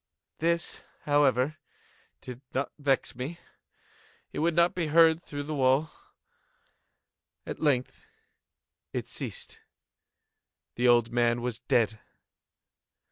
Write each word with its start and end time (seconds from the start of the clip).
This, 0.39 0.83
however, 1.01 1.57
did 2.21 2.41
not 2.55 2.71
vex 2.79 3.15
me; 3.15 3.37
it 4.33 4.39
would 4.39 4.55
not 4.55 4.73
be 4.73 4.87
heard 4.87 5.21
through 5.21 5.43
the 5.43 5.53
wall. 5.53 5.91
At 7.45 7.59
length 7.59 8.07
it 8.93 9.07
ceased. 9.07 9.59
The 10.73 10.87
old 10.87 11.11
man 11.11 11.43
was 11.43 11.59
dead. 11.59 11.99